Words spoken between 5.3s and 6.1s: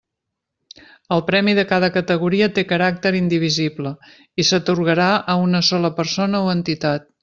a una sola